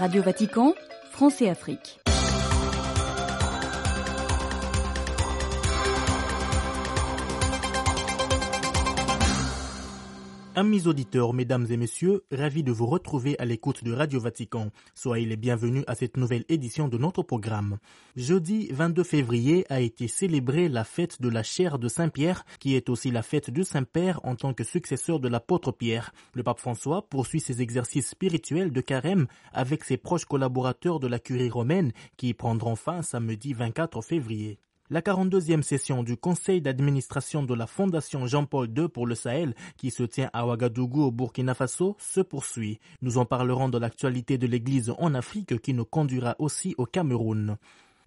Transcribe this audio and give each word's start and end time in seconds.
Radio 0.00 0.22
Vatican, 0.22 0.72
France 1.12 1.42
et 1.42 1.50
Afrique. 1.50 2.00
Amis 10.56 10.88
auditeurs, 10.88 11.32
mesdames 11.32 11.68
et 11.70 11.76
messieurs, 11.76 12.24
ravis 12.32 12.64
de 12.64 12.72
vous 12.72 12.86
retrouver 12.86 13.38
à 13.38 13.44
l'écoute 13.44 13.84
de 13.84 13.92
Radio 13.92 14.18
Vatican. 14.18 14.70
Soyez 14.96 15.24
les 15.24 15.36
bienvenus 15.36 15.84
à 15.86 15.94
cette 15.94 16.16
nouvelle 16.16 16.44
édition 16.48 16.88
de 16.88 16.98
notre 16.98 17.22
programme. 17.22 17.78
Jeudi 18.16 18.68
22 18.72 19.04
février 19.04 19.64
a 19.68 19.80
été 19.80 20.08
célébrée 20.08 20.68
la 20.68 20.82
fête 20.82 21.22
de 21.22 21.28
la 21.28 21.44
chair 21.44 21.78
de 21.78 21.86
Saint-Pierre, 21.86 22.44
qui 22.58 22.74
est 22.74 22.88
aussi 22.88 23.12
la 23.12 23.22
fête 23.22 23.48
du 23.50 23.62
Saint-Père 23.62 24.18
en 24.24 24.34
tant 24.34 24.52
que 24.52 24.64
successeur 24.64 25.20
de 25.20 25.28
l'apôtre 25.28 25.70
Pierre. 25.70 26.12
Le 26.34 26.42
pape 26.42 26.58
François 26.58 27.08
poursuit 27.08 27.40
ses 27.40 27.62
exercices 27.62 28.10
spirituels 28.10 28.72
de 28.72 28.80
carême 28.80 29.28
avec 29.52 29.84
ses 29.84 29.98
proches 29.98 30.24
collaborateurs 30.24 30.98
de 30.98 31.06
la 31.06 31.20
curie 31.20 31.48
romaine 31.48 31.92
qui 32.16 32.34
prendront 32.34 32.74
fin 32.74 33.02
samedi 33.02 33.52
24 33.52 34.02
février. 34.02 34.58
La 34.92 35.02
42e 35.02 35.62
session 35.62 36.02
du 36.02 36.16
conseil 36.16 36.60
d'administration 36.60 37.44
de 37.44 37.54
la 37.54 37.68
Fondation 37.68 38.26
Jean-Paul 38.26 38.68
II 38.76 38.88
pour 38.88 39.06
le 39.06 39.14
Sahel, 39.14 39.54
qui 39.76 39.92
se 39.92 40.02
tient 40.02 40.30
à 40.32 40.44
Ouagadougou 40.44 41.04
au 41.04 41.12
Burkina 41.12 41.54
Faso, 41.54 41.96
se 42.00 42.20
poursuit. 42.20 42.80
Nous 43.00 43.16
en 43.16 43.24
parlerons 43.24 43.68
de 43.68 43.78
l'actualité 43.78 44.36
de 44.36 44.48
l'Église 44.48 44.92
en 44.98 45.14
Afrique 45.14 45.60
qui 45.60 45.74
nous 45.74 45.84
conduira 45.84 46.34
aussi 46.40 46.74
au 46.76 46.86
Cameroun. 46.86 47.56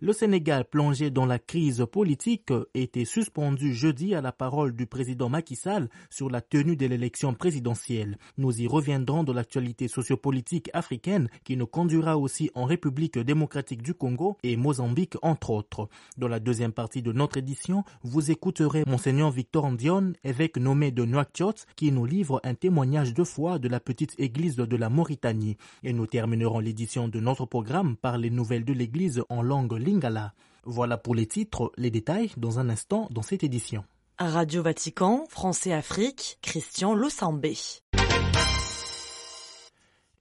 Le 0.05 0.12
Sénégal, 0.12 0.66
plongé 0.66 1.12
dans 1.12 1.25
la 1.25 1.39
crise 1.39 1.85
politique, 1.89 2.52
était 2.73 3.05
suspendu 3.05 3.73
jeudi 3.73 4.13
à 4.16 4.20
la 4.21 4.34
parole 4.34 4.76
du 4.76 4.85
président 4.85 5.29
Macky 5.29 5.55
Sall 5.55 5.88
sur 6.09 6.29
la 6.29 6.41
tenue 6.41 6.76
de 6.76 6.85
l'élection 6.85 7.34
présidentielle. 7.34 8.17
Nous 8.38 8.59
y 8.62 8.67
reviendrons 8.67 9.23
de 9.23 9.31
l'actualité 9.31 9.88
sociopolitique 9.88 10.70
africaine 10.73 11.29
qui 11.45 11.55
nous 11.55 11.67
conduira 11.67 12.17
aussi 12.17 12.52
en 12.53 12.66
République 12.66 13.17
démocratique 13.17 13.82
du 13.82 13.93
Congo 13.93 14.35
et 14.43 14.57
Mozambique 14.57 15.15
entre 15.21 15.51
autres. 15.51 15.87
Dans 16.17 16.27
la 16.27 16.41
deuxième 16.41 16.73
partie 16.73 17.01
de 17.01 17.13
notre 17.13 17.38
édition, 17.38 17.85
vous 18.04 18.29
écouterez 18.29 18.84
Monseigneur 18.85 19.32
Victor 19.32 19.71
Ndion, 19.71 20.12
évêque 20.26 20.57
nommé 20.57 20.91
de 20.91 21.05
Nouakchott, 21.05 21.65
qui 21.77 21.93
nous 21.93 22.05
livre 22.05 22.41
un 22.43 22.55
témoignage 22.55 23.13
de 23.13 23.23
foi 23.23 23.57
de 23.57 23.70
la 23.70 23.79
petite 23.79 24.20
église 24.20 24.57
de 24.57 24.76
la 24.76 24.90
Mauritanie. 24.90 25.55
Et 25.82 25.93
nous 25.93 26.07
terminerons 26.07 26.60
l'édition 26.60 27.07
de 27.07 27.21
notre 27.21 27.45
programme 27.45 27.95
par 27.95 28.17
les 28.17 28.29
nouvelles 28.32 28.65
de 28.65 28.73
l'église 28.73 29.23
en 29.29 29.41
langue 29.41 29.71
Lingala. 29.94 30.34
Voilà 30.66 30.98
pour 30.98 31.13
les 31.13 31.27
titres, 31.27 31.72
les 31.77 31.91
détails 31.91 32.32
dans 32.38 32.60
un 32.60 32.70
instant 32.70 33.08
dans 33.12 33.22
cette 33.22 33.44
édition. 33.44 33.84
Radio 34.18 34.63
Vatican, 34.63 35.26
France 35.30 35.68
et 35.68 35.74
Afrique, 35.74 36.40
Christian 36.41 36.94
Losambé. 36.94 37.55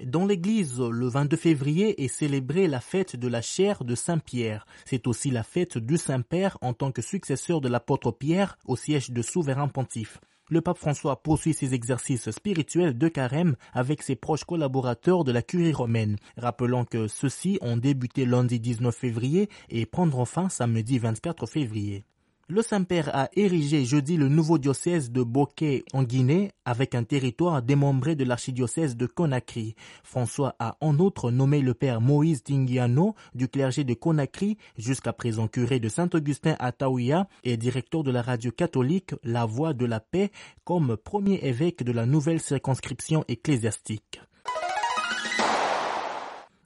Dans 0.04 0.26
l'église, 0.26 0.80
le 0.80 1.06
22 1.06 1.36
février 1.36 2.02
est 2.02 2.08
célébrée 2.08 2.66
la 2.66 2.80
fête 2.80 3.14
de 3.14 3.28
la 3.28 3.40
chair 3.40 3.84
de 3.84 3.94
Saint-Pierre. 3.94 4.66
C'est 4.84 5.06
aussi 5.06 5.30
la 5.30 5.44
fête 5.44 5.78
du 5.78 5.96
Saint-Père 5.96 6.58
en 6.60 6.72
tant 6.72 6.90
que 6.90 7.02
successeur 7.02 7.60
de 7.60 7.68
l'apôtre 7.68 8.10
Pierre 8.10 8.58
au 8.66 8.74
siège 8.74 9.10
de 9.10 9.22
souverain 9.22 9.68
pontife. 9.68 10.18
Le 10.50 10.60
pape 10.60 10.78
François 10.78 11.22
poursuit 11.22 11.54
ses 11.54 11.72
exercices 11.72 12.30
spirituels 12.30 12.98
de 12.98 13.08
carême 13.08 13.56
avec 13.72 14.02
ses 14.02 14.16
proches 14.16 14.44
collaborateurs 14.44 15.24
de 15.24 15.32
la 15.32 15.42
curie 15.42 15.72
romaine. 15.72 16.16
Rappelons 16.36 16.84
que 16.84 17.08
ceux-ci 17.08 17.58
ont 17.62 17.76
débuté 17.76 18.26
lundi 18.26 18.60
19 18.60 18.94
février 18.94 19.48
et 19.68 19.86
prendront 19.86 20.24
fin 20.24 20.48
samedi 20.48 20.98
24 20.98 21.46
février. 21.46 22.04
Le 22.48 22.60
Saint-Père 22.60 23.14
a 23.14 23.28
érigé 23.36 23.84
jeudi 23.84 24.16
le 24.16 24.28
nouveau 24.28 24.58
diocèse 24.58 25.12
de 25.12 25.22
Bokeh 25.22 25.84
en 25.92 26.02
Guinée 26.02 26.50
avec 26.64 26.96
un 26.96 27.04
territoire 27.04 27.62
démembré 27.62 28.16
de 28.16 28.24
l'archidiocèse 28.24 28.96
de 28.96 29.06
Conakry. 29.06 29.76
François 30.02 30.56
a 30.58 30.76
en 30.80 30.98
outre 30.98 31.30
nommé 31.30 31.60
le 31.60 31.72
père 31.72 32.00
Moïse 32.00 32.42
Tingiano 32.42 33.14
du 33.36 33.46
clergé 33.46 33.84
de 33.84 33.94
Conakry, 33.94 34.58
jusqu'à 34.76 35.12
présent 35.12 35.46
curé 35.46 35.78
de 35.78 35.88
Saint-Augustin 35.88 36.56
à 36.58 36.72
Taouia 36.72 37.28
et 37.44 37.56
directeur 37.56 38.02
de 38.02 38.10
la 38.10 38.22
radio 38.22 38.50
catholique 38.50 39.14
La 39.22 39.46
Voix 39.46 39.72
de 39.72 39.86
la 39.86 40.00
Paix 40.00 40.32
comme 40.64 40.96
premier 40.96 41.36
évêque 41.44 41.84
de 41.84 41.92
la 41.92 42.06
nouvelle 42.06 42.40
circonscription 42.40 43.24
ecclésiastique. 43.28 44.20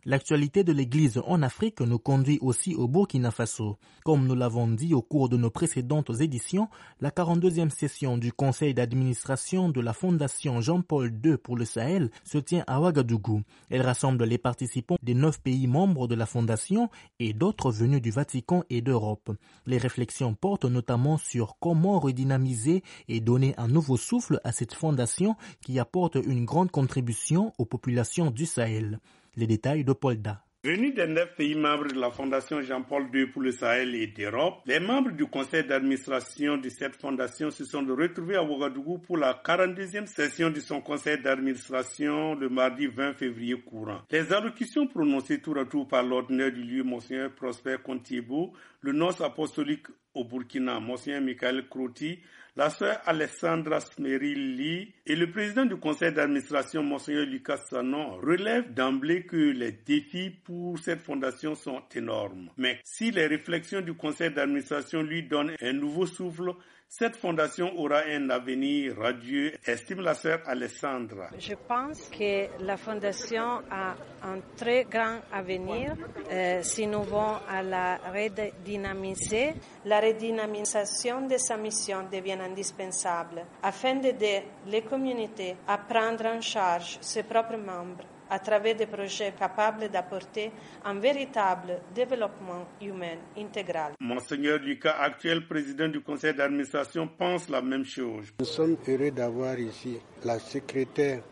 L'actualité 0.09 0.63
de 0.63 0.73
l'Église 0.73 1.21
en 1.27 1.43
Afrique 1.43 1.81
nous 1.81 1.99
conduit 1.99 2.39
aussi 2.41 2.77
au 2.77 2.87
Burkina 2.87 3.33
Faso. 3.33 3.77
Comme 4.05 4.29
nous 4.29 4.37
l'avons 4.37 4.69
dit 4.69 4.95
au 4.95 5.03
cours 5.03 5.29
de 5.29 5.37
nos 5.37 5.51
précédentes 5.51 6.21
éditions, 6.21 6.69
la 7.01 7.11
42e 7.11 7.71
session 7.71 8.17
du 8.17 8.33
conseil 8.33 8.73
d'administration 8.73 9.69
de 9.69 9.81
la 9.81 9.93
Fondation 9.93 10.61
Jean-Paul 10.61 11.13
II 11.25 11.37
pour 11.39 11.57
le 11.57 11.65
Sahel 11.65 12.13
se 12.23 12.39
tient 12.39 12.63
à 12.69 12.81
Ouagadougou. 12.81 13.43
Elle 13.69 13.83
rassemble 13.83 14.23
les 14.27 14.39
participants 14.39 14.97
des 15.03 15.15
neuf 15.15 15.41
pays 15.41 15.67
membres 15.67 16.07
de 16.07 16.15
la 16.15 16.27
Fondation 16.27 16.89
et 17.19 17.33
d'autres 17.33 17.73
venus 17.73 18.01
du 18.01 18.13
Vatican 18.13 18.63
et 18.71 18.83
d'Europe. 18.83 19.33
Les 19.67 19.79
réflexions 19.79 20.35
portent 20.35 20.67
notamment 20.67 21.19
sur 21.19 21.59
comment 21.59 21.99
redynamiser 21.99 22.85
et 23.09 23.21
donner 23.21 23.55
un 23.59 23.67
nouveau 23.67 23.97
souffle 23.97 24.41
à 24.45 24.53
cette 24.53 24.73
fondation 24.73 25.35
qui 25.65 25.81
apporte 25.81 26.15
une 26.15 26.45
grande 26.45 26.71
contribution 26.71 27.53
aux 27.59 27.65
populations 27.67 28.31
du 28.31 28.47
Sahel. 28.47 29.01
Les 29.39 29.47
détails 29.47 29.85
de 29.85 29.93
Polda. 29.93 30.43
Venus 30.65 30.95
des 30.95 31.07
neuf 31.07 31.37
pays 31.37 31.55
membres 31.55 31.89
de 31.89 32.01
la 32.01 32.11
Fondation 32.11 32.63
Jean-Paul 32.63 33.07
II 33.13 33.27
pour 33.27 33.43
le 33.43 33.53
Sahel 33.53 33.95
et 33.95 34.07
d'Europe, 34.07 34.63
les 34.65 34.81
membres 34.81 35.11
du 35.13 35.27
conseil 35.27 35.63
d'administration 35.65 36.57
de 36.57 36.69
cette 36.71 36.97
fondation 36.97 37.51
se 37.51 37.67
sont 37.67 37.85
retrouvés 37.87 38.37
à 38.37 38.43
Ouagadougou 38.43 38.97
pour 38.99 39.19
la 39.19 39.35
42e 39.35 40.07
session 40.07 40.49
de 40.49 40.59
son 40.59 40.81
conseil 40.81 41.21
d'administration 41.21 42.35
le 42.35 42.49
mardi 42.49 42.87
20 42.87 43.13
février 43.13 43.61
courant. 43.61 44.01
Les 44.11 44.33
allocutions 44.33 44.87
prononcées 44.87 45.43
tour 45.43 45.59
à 45.59 45.67
tour 45.67 45.87
par 45.87 46.03
l'ordinaire 46.03 46.51
du 46.51 46.63
lieu, 46.63 46.83
Monseigneur 46.83 47.31
Prosper 47.35 47.77
Contiebo, 47.85 48.55
le 48.81 48.93
nonce 48.93 49.21
apostolique 49.21 49.87
au 50.15 50.25
Burkina, 50.25 50.81
Monseigneur 50.81 51.21
Michael 51.21 51.69
Croti, 51.69 52.21
la 52.57 52.71
sœur 52.71 52.99
Alessandra 53.05 53.81
Smerilli 53.81 54.93
et 55.05 55.15
le 55.15 55.31
président 55.31 55.67
du 55.67 55.77
conseil 55.77 56.13
d'administration, 56.13 56.83
Monseigneur 56.83 57.27
Lucas 57.27 57.59
Sanon, 57.69 58.17
relèvent 58.17 58.73
d'emblée 58.73 59.25
que 59.25 59.37
les 59.37 59.73
défis 59.73 60.31
pour 60.31 60.79
cette 60.79 61.03
fondation 61.03 61.55
sont 61.55 61.83
énormes. 61.95 62.51
Mais 62.57 62.81
si 62.83 63.11
les 63.11 63.27
réflexions 63.27 63.83
du 63.83 63.93
conseil 63.93 64.31
d'administration 64.33 65.03
lui 65.03 65.23
donnent 65.23 65.53
un 65.61 65.73
nouveau 65.75 66.07
souffle, 66.07 66.53
cette 66.89 67.17
fondation 67.17 67.73
aura 67.79 68.03
un 68.09 68.31
avenir 68.31 68.97
radieux, 68.99 69.53
estime 69.67 70.01
la 70.01 70.15
sœur 70.15 70.41
Alessandra. 70.47 71.29
Je 71.39 71.55
pense 71.55 72.09
que 72.09 72.47
la 72.65 72.77
fondation 72.77 73.63
a 73.71 73.95
un 74.23 74.41
très 74.57 74.85
grand 74.85 75.21
avenir 75.33 75.95
euh, 76.31 76.63
si 76.63 76.87
nous 76.87 77.03
voulons 77.03 77.37
à 77.49 77.63
la 77.63 77.97
redynamiser. 77.99 79.55
La 79.85 80.01
redynamisation 80.01 81.27
de 81.27 81.37
sa 81.37 81.57
mission 81.57 82.05
devient 82.11 82.39
indispensable 82.41 83.45
afin 83.63 83.97
d'aider 83.97 84.43
les 84.67 84.83
communautés 84.83 85.57
à 85.67 85.79
prendre 85.79 86.27
en 86.27 86.41
charge 86.41 86.99
ses 87.01 87.25
propres 87.25 87.57
membres 87.59 88.05
à 88.31 88.39
travers 88.39 88.75
des 88.77 88.87
projets 88.87 89.33
capables 89.39 89.89
d'apporter 89.89 90.51
un 90.85 90.95
véritable 90.95 91.81
développement 91.95 92.67
humain 92.81 93.17
intégral. 93.39 93.93
Monseigneur 94.01 94.59
Lucas, 94.59 94.97
actuel 95.01 95.47
président 95.47 95.89
du 95.89 96.01
conseil 96.01 96.35
d'administration, 96.35 97.09
pense 97.09 97.49
la 97.49 97.63
même 97.63 97.85
chose. 97.85 98.33
Nous 98.39 98.47
sommes 98.47 98.77
heureux 98.89 99.11
d'avoir 99.11 99.59
ici 99.59 99.99
la 100.25 100.39
secrétaire 100.39 101.23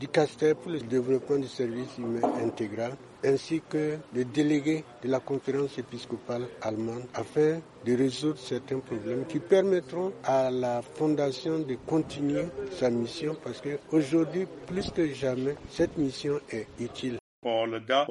du 0.00 0.08
CASTER 0.08 0.54
pour 0.54 0.72
le 0.72 0.80
développement 0.80 1.38
du 1.38 1.48
service 1.48 1.96
humain 1.98 2.20
intégral 2.42 2.92
ainsi 3.24 3.60
que 3.68 3.98
le 4.14 4.24
délégué 4.24 4.84
de 5.02 5.08
la 5.08 5.20
conférence 5.20 5.76
épiscopale 5.78 6.46
allemande 6.62 7.04
afin 7.14 7.60
de 7.84 7.96
résoudre 7.96 8.38
certains 8.38 8.78
problèmes 8.78 9.24
qui 9.26 9.38
permettront 9.40 10.12
à 10.24 10.50
la 10.50 10.82
fondation 10.82 11.58
de 11.60 11.74
continuer 11.86 12.44
sa 12.72 12.90
mission 12.90 13.36
parce 13.42 13.60
qu'aujourd'hui, 13.60 14.46
plus 14.66 14.90
que 14.90 15.06
jamais, 15.12 15.56
cette 15.70 15.96
mission 15.98 16.38
est 16.50 16.66
utile. 16.80 17.18
Paul 17.42 17.80
Da, 17.86 18.04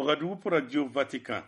Radio 0.45 0.87
Vatican. 0.93 1.41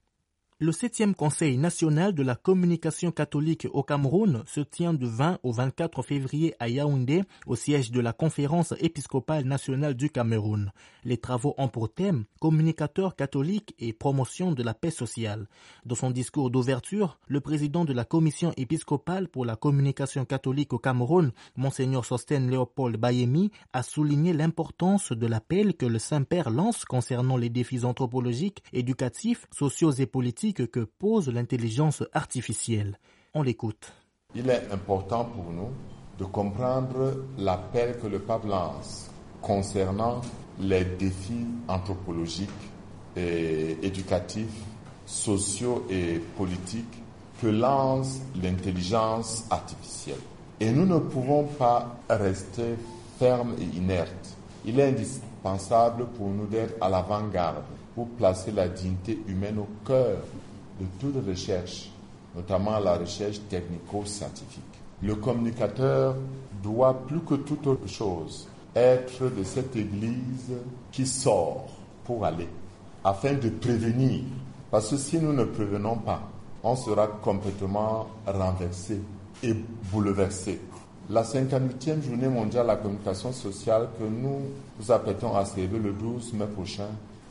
Le 0.61 0.73
septième 0.73 1.15
Conseil 1.15 1.57
national 1.57 2.13
de 2.13 2.21
la 2.21 2.35
communication 2.35 3.13
catholique 3.13 3.65
au 3.71 3.81
Cameroun 3.81 4.43
se 4.45 4.59
tient 4.59 4.93
du 4.93 5.05
20 5.05 5.39
au 5.41 5.53
24 5.53 6.01
février 6.03 6.53
à 6.59 6.67
Yaoundé, 6.67 7.23
au 7.47 7.55
siège 7.55 7.91
de 7.91 8.01
la 8.01 8.11
Conférence 8.11 8.73
épiscopale 8.81 9.45
nationale 9.45 9.93
du 9.93 10.09
Cameroun. 10.09 10.73
Les 11.05 11.15
travaux 11.15 11.55
ont 11.57 11.69
pour 11.69 11.89
thème 11.93 12.25
communicateur 12.41 13.15
catholique 13.15 13.73
et 13.79 13.93
promotion 13.93 14.51
de 14.51 14.61
la 14.61 14.73
paix 14.73 14.91
sociale. 14.91 15.47
Dans 15.85 15.95
son 15.95 16.11
discours 16.11 16.51
d'ouverture, 16.51 17.19
le 17.29 17.39
président 17.39 17.85
de 17.85 17.93
la 17.93 18.03
Commission 18.03 18.51
épiscopale 18.57 19.29
pour 19.29 19.45
la 19.45 19.55
communication 19.55 20.25
catholique 20.25 20.73
au 20.73 20.77
Cameroun, 20.77 21.31
Monseigneur 21.55 22.03
Sosten 22.03 22.49
Léopold 22.49 22.97
Bayemi, 22.97 23.49
a 23.71 23.81
souligné 23.81 24.33
l'importance 24.33 25.13
de 25.13 25.25
l'appel 25.25 25.77
que 25.77 25.85
le 25.85 25.99
Saint-Père 25.99 26.49
lance 26.49 26.83
concernant 26.83 27.37
les 27.37 27.49
défis 27.49 27.85
anthropologiques, 27.85 28.61
éducatifs, 28.73 29.47
sociaux 29.53 29.91
et 29.91 30.05
politiques 30.05 30.48
que 30.53 30.79
pose 30.79 31.29
l'intelligence 31.29 32.03
artificielle. 32.13 32.97
On 33.33 33.43
l'écoute. 33.43 33.93
Il 34.35 34.49
est 34.49 34.71
important 34.71 35.25
pour 35.25 35.51
nous 35.51 35.71
de 36.17 36.25
comprendre 36.25 37.25
l'appel 37.37 37.97
que 37.99 38.07
le 38.07 38.19
pape 38.19 38.45
lance 38.45 39.09
concernant 39.41 40.21
les 40.59 40.83
défis 40.83 41.45
anthropologiques, 41.67 42.49
éducatifs, 43.15 44.63
sociaux 45.05 45.85
et 45.89 46.19
politiques 46.37 47.03
que 47.41 47.47
lance 47.47 48.19
l'intelligence 48.41 49.45
artificielle. 49.49 50.19
Et 50.59 50.71
nous 50.71 50.85
ne 50.85 50.99
pouvons 50.99 51.45
pas 51.45 51.97
rester 52.09 52.75
fermes 53.17 53.55
et 53.59 53.77
inertes. 53.77 54.37
Il 54.65 54.79
est 54.79 54.89
indispensable 54.89 56.05
pour 56.17 56.27
nous 56.29 56.45
d'être 56.45 56.75
à 56.81 56.89
l'avant-garde 56.89 57.63
pour 57.99 58.07
placer 58.11 58.51
la 58.51 58.69
dignité 58.69 59.19
humaine 59.27 59.59
au 59.59 59.67
cœur 59.85 60.19
de 60.79 60.85
toute 61.01 61.27
recherche, 61.27 61.89
notamment 62.33 62.79
la 62.79 62.95
recherche 62.95 63.41
technico-scientifique. 63.49 64.63
Le 65.03 65.15
communicateur 65.15 66.15
doit 66.63 66.93
plus 66.93 67.19
que 67.19 67.35
toute 67.35 67.67
autre 67.67 67.89
chose 67.89 68.47
être 68.73 69.23
de 69.29 69.43
cette 69.43 69.75
Église 69.75 70.53
qui 70.93 71.05
sort 71.05 71.67
pour 72.05 72.23
aller, 72.23 72.47
afin 73.03 73.33
de 73.33 73.49
prévenir. 73.49 74.21
Parce 74.71 74.91
que 74.91 74.95
si 74.95 75.17
nous 75.17 75.33
ne 75.33 75.43
prévenons 75.43 75.97
pas, 75.97 76.21
on 76.63 76.77
sera 76.77 77.05
complètement 77.05 78.07
renversé 78.25 79.01
et 79.43 79.53
bouleversé. 79.91 80.61
La 81.09 81.23
58e 81.23 82.01
journée 82.01 82.29
mondiale 82.29 82.63
de 82.63 82.67
la 82.67 82.75
communication 82.77 83.33
sociale 83.33 83.89
que 83.99 84.05
nous 84.05 84.39
nous 84.79 84.89
apprêtons 84.89 85.35
à 85.35 85.43
célébrer 85.43 85.79
le 85.79 85.91
12 85.91 86.31
mai 86.35 86.45
prochain 86.45 86.87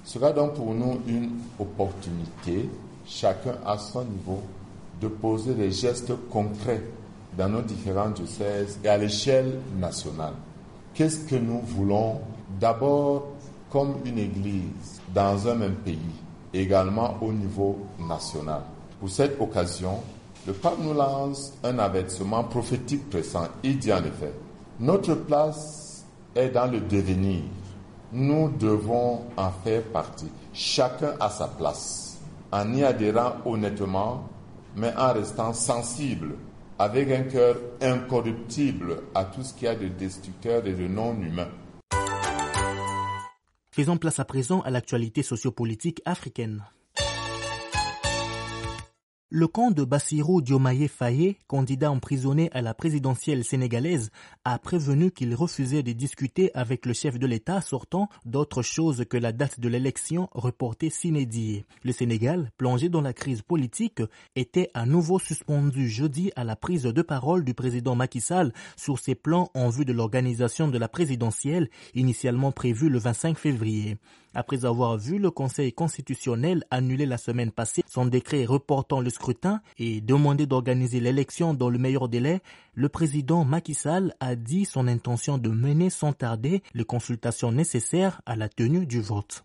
sera 0.08 0.32
donc 0.32 0.54
pour 0.54 0.72
nous 0.72 1.02
une 1.06 1.32
opportunité, 1.58 2.66
chacun 3.04 3.56
à 3.66 3.76
son 3.76 4.04
niveau, 4.04 4.40
de 5.02 5.06
poser 5.06 5.52
des 5.52 5.70
gestes 5.70 6.14
concrets 6.30 6.82
dans 7.36 7.50
nos 7.50 7.60
différents 7.60 8.08
diocèses 8.08 8.78
et 8.82 8.88
à 8.88 8.96
l'échelle 8.96 9.60
nationale. 9.78 10.32
Qu'est-ce 10.94 11.18
que 11.26 11.36
nous 11.36 11.60
voulons? 11.60 12.22
D'abord, 12.58 13.26
comme 13.70 13.96
une 14.06 14.18
église 14.18 15.02
dans 15.14 15.46
un 15.46 15.54
même 15.56 15.74
pays, 15.74 15.98
également 16.54 17.18
au 17.20 17.30
niveau 17.30 17.78
national. 18.00 18.62
Pour 18.98 19.10
cette 19.10 19.38
occasion, 19.38 20.00
le 20.46 20.54
pape 20.54 20.78
nous 20.80 20.94
lance 20.94 21.52
un 21.62 21.78
avertissement 21.78 22.44
prophétique 22.44 23.10
pressant. 23.10 23.48
Il 23.62 23.78
dit 23.78 23.92
en 23.92 23.98
effet, 23.98 24.32
notre 24.80 25.14
place 25.16 26.02
est 26.34 26.48
dans 26.48 26.66
le 26.66 26.80
devenir. 26.80 27.42
Nous 28.12 28.48
devons 28.58 29.22
en 29.36 29.50
faire 29.50 29.82
partie, 29.84 30.30
chacun 30.54 31.14
à 31.20 31.28
sa 31.28 31.46
place, 31.46 32.18
en 32.50 32.72
y 32.72 32.82
adhérant 32.82 33.34
honnêtement, 33.44 34.26
mais 34.76 34.94
en 34.96 35.12
restant 35.12 35.52
sensible, 35.52 36.36
avec 36.78 37.10
un 37.10 37.24
cœur 37.24 37.56
incorruptible 37.82 39.02
à 39.14 39.24
tout 39.24 39.42
ce 39.42 39.52
qu'il 39.52 39.64
y 39.64 39.68
a 39.68 39.74
de 39.74 39.88
destructeur 39.88 40.66
et 40.66 40.72
de 40.72 40.86
non 40.88 41.20
humain. 41.20 41.48
Faisons 43.70 43.98
place 43.98 44.18
à 44.18 44.24
présent 44.24 44.62
à 44.62 44.70
l'actualité 44.70 45.22
sociopolitique 45.22 46.00
africaine. 46.06 46.64
Le 49.30 49.46
camp 49.46 49.70
de 49.70 49.84
Bassirou 49.84 50.40
Diomaye 50.40 50.88
Faye, 50.88 51.36
candidat 51.48 51.90
emprisonné 51.90 52.48
à 52.52 52.62
la 52.62 52.72
présidentielle 52.72 53.44
sénégalaise, 53.44 54.10
a 54.46 54.58
prévenu 54.58 55.10
qu'il 55.10 55.34
refusait 55.34 55.82
de 55.82 55.92
discuter 55.92 56.50
avec 56.54 56.86
le 56.86 56.94
chef 56.94 57.18
de 57.18 57.26
l'État 57.26 57.60
sortant 57.60 58.08
d'autre 58.24 58.62
chose 58.62 59.04
que 59.04 59.18
la 59.18 59.32
date 59.32 59.60
de 59.60 59.68
l'élection 59.68 60.30
reportée 60.32 60.88
s'inédit. 60.88 61.66
Le 61.84 61.92
Sénégal, 61.92 62.50
plongé 62.56 62.88
dans 62.88 63.02
la 63.02 63.12
crise 63.12 63.42
politique, 63.42 64.00
était 64.34 64.70
à 64.72 64.86
nouveau 64.86 65.18
suspendu 65.18 65.90
jeudi 65.90 66.32
à 66.34 66.42
la 66.44 66.56
prise 66.56 66.84
de 66.84 67.02
parole 67.02 67.44
du 67.44 67.52
président 67.52 67.94
Macky 67.94 68.22
Sall 68.22 68.54
sur 68.78 68.98
ses 68.98 69.14
plans 69.14 69.50
en 69.52 69.68
vue 69.68 69.84
de 69.84 69.92
l'organisation 69.92 70.68
de 70.68 70.78
la 70.78 70.88
présidentielle, 70.88 71.68
initialement 71.94 72.50
prévue 72.50 72.88
le 72.88 72.98
25 72.98 73.36
février. 73.36 73.98
Après 74.34 74.64
avoir 74.64 74.96
vu 74.98 75.18
le 75.18 75.30
Conseil 75.30 75.72
constitutionnel 75.72 76.62
annuler 76.70 77.06
la 77.06 77.18
semaine 77.18 77.50
passée 77.50 77.82
son 77.88 78.06
décret 78.06 78.44
reportant 78.44 79.00
le 79.00 79.10
et 79.78 80.00
demander 80.00 80.46
d'organiser 80.46 81.00
l'élection 81.00 81.54
dans 81.54 81.70
le 81.70 81.78
meilleur 81.78 82.08
délai, 82.08 82.40
le 82.74 82.88
président 82.88 83.44
Macky 83.44 83.74
Sall 83.74 84.14
a 84.20 84.34
dit 84.36 84.64
son 84.64 84.86
intention 84.88 85.38
de 85.38 85.50
mener 85.50 85.90
sans 85.90 86.12
tarder 86.12 86.62
les 86.74 86.84
consultations 86.84 87.52
nécessaires 87.52 88.20
à 88.26 88.36
la 88.36 88.48
tenue 88.48 88.86
du 88.86 89.00
vote. 89.00 89.44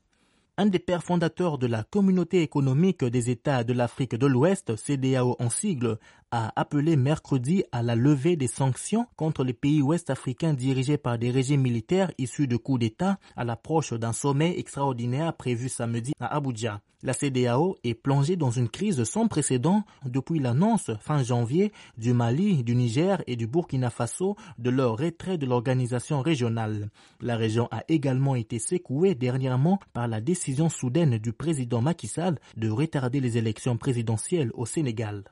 Un 0.56 0.68
des 0.68 0.78
pères 0.78 1.04
fondateurs 1.04 1.58
de 1.58 1.66
la 1.66 1.84
Communauté 1.84 2.44
économique 2.44 3.04
des 3.04 3.32
États 3.32 3.64
de 3.64 3.74
l'Afrique 3.74 4.14
de 4.16 4.28
l'Ouest, 4.28 4.76
CDAO 4.76 5.36
en 5.40 5.50
sigle, 5.50 5.98
a 6.36 6.52
appelé 6.60 6.96
mercredi 6.96 7.64
à 7.72 7.84
la 7.84 7.94
levée 7.96 8.36
des 8.36 8.48
sanctions 8.48 9.06
contre 9.16 9.44
les 9.44 9.54
pays 9.54 9.84
ouest-africains 9.84 10.54
dirigés 10.54 10.98
par 10.98 11.20
des 11.20 11.30
régimes 11.30 11.62
militaires 11.62 12.12
issus 12.18 12.48
de 12.48 12.58
coups 12.58 12.80
d'État 12.80 13.20
à 13.38 13.44
l'approche 13.44 13.94
d'un 13.94 14.14
sommet 14.14 14.58
extraordinaire 14.58 15.36
prévu 15.38 15.70
samedi 15.70 16.12
à 16.20 16.36
Abuja. 16.36 16.82
La 17.04 17.14
CDAO 17.14 17.78
est 17.84 17.94
plongée 17.94 18.36
dans 18.36 18.50
une 18.50 18.68
crise 18.68 19.04
sans 19.04 19.28
précédent 19.28 19.84
depuis 20.06 20.40
l'annonce 20.40 20.90
fin 21.02 21.22
janvier 21.22 21.72
du 22.00 22.14
Mali, 22.14 22.64
du 22.64 22.74
Niger 22.76 23.22
et 23.28 23.36
du 23.36 23.46
Burkina 23.46 23.92
Faso 23.92 24.36
de 24.58 24.72
leur 24.72 24.98
retrait 24.98 25.38
de 25.38 25.46
l'organisation 25.46 26.22
régionale. 26.22 26.90
La 27.22 27.36
région 27.36 27.68
a 27.70 27.84
également 27.90 28.34
été 28.34 28.58
secouée 28.58 29.14
dernièrement 29.14 29.80
par 29.94 30.08
la 30.08 30.20
décision 30.20 30.68
soudaine 30.70 31.20
du 31.20 31.32
président 31.32 31.82
Macky 31.82 32.08
Sall 32.08 32.40
de 32.58 32.70
retarder 32.70 33.20
les 33.20 33.38
élections 33.38 33.78
présidentielles 33.78 34.50
au 34.56 34.66
Sénégal. 34.66 35.26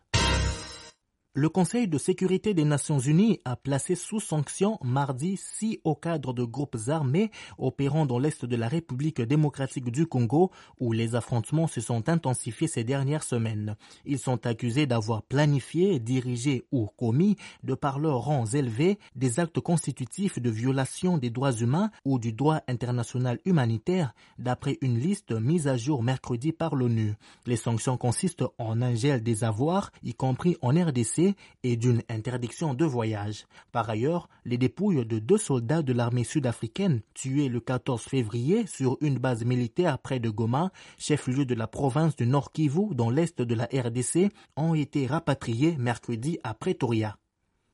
Le 1.34 1.48
Conseil 1.48 1.88
de 1.88 1.98
sécurité 1.98 2.54
des 2.54 2.66
Nations 2.66 3.00
Unies 3.00 3.40
a 3.46 3.56
placé 3.56 3.96
sous 3.96 4.20
sanction 4.20 4.78
mardi 4.84 5.38
six 5.38 5.80
au 5.86 5.96
cadre 5.96 6.34
de 6.34 6.44
groupes 6.44 6.76
armés 6.90 7.32
opérant 7.58 8.06
dans 8.06 8.20
l'est 8.20 8.44
de 8.44 8.56
la 8.58 8.68
République 8.68 9.22
démocratique 9.22 9.92
du 9.92 10.08
Congo 10.08 10.52
où 10.82 10.92
les 10.92 11.16
affrontements 11.16 11.68
se 11.68 11.80
sont 11.80 12.10
intensifiés 12.10 12.68
ces 12.68 12.84
dernières 12.84 13.24
semaines. 13.24 13.78
Ils 14.06 14.20
sont 14.20 14.46
accusés 14.46 14.88
d'avoir 14.88 15.24
planifié, 15.24 16.00
dirigé 16.00 16.66
ou 16.74 16.88
commis, 16.98 17.38
de 17.64 17.76
par 17.76 17.98
leurs 18.00 18.20
rangs 18.20 18.48
élevés, 18.48 19.00
des 19.16 19.40
actes 19.40 19.62
constitutifs 19.62 20.38
de 20.38 20.50
violation 20.50 21.18
des 21.18 21.30
droits 21.30 21.54
humains 21.54 21.92
ou 22.04 22.20
du 22.20 22.34
droit 22.34 22.60
international 22.68 23.40
humanitaire 23.46 24.14
d'après 24.38 24.78
une 24.82 25.00
liste 25.00 25.32
mise 25.32 25.70
à 25.70 25.78
jour 25.78 26.04
mercredi 26.04 26.52
par 26.52 26.76
l'ONU. 26.76 27.14
Les 27.46 27.56
sanctions 27.56 27.96
consistent 27.96 28.44
en 28.58 28.82
un 28.82 28.96
gel 28.96 29.24
des 29.24 29.46
avoirs, 29.46 29.94
y 30.04 30.14
compris 30.14 30.58
en 30.62 30.72
RDC 30.72 31.21
et 31.64 31.76
d'une 31.76 32.02
interdiction 32.10 32.74
de 32.74 32.86
voyage. 32.86 33.46
Par 33.72 33.90
ailleurs, 33.90 34.30
les 34.46 34.58
dépouilles 34.58 35.06
de 35.06 35.20
deux 35.20 35.38
soldats 35.38 35.82
de 35.82 35.94
l'armée 35.94 36.24
sud-africaine 36.24 37.02
tués 37.14 37.50
le 37.50 37.60
14 37.60 38.02
février 38.02 38.68
sur 38.68 38.98
une 39.02 39.18
base 39.18 39.46
militaire 39.46 40.00
près 40.00 40.20
de 40.20 40.30
Goma, 40.30 40.72
chef-lieu 40.98 41.46
de 41.46 41.56
la 41.56 41.68
province 41.68 42.16
du 42.16 42.28
Nord 42.28 42.52
Kivu 42.52 42.94
dans 42.96 43.10
l'est 43.10 43.42
de 43.42 43.56
la 43.56 43.66
RDC, 43.66 44.32
ont 44.56 44.74
été 44.74 45.08
rapatriés 45.08 45.76
mercredi 45.78 46.40
à 46.44 46.54
Pretoria. 46.54 47.18